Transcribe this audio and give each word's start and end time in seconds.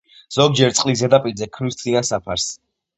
ზოგჯერ 0.37 0.73
წყლის 0.79 0.99
ზედაპირზე 1.03 1.51
ქმნის 1.59 1.81
მთლიან 1.81 2.13
საფარს. 2.13 2.53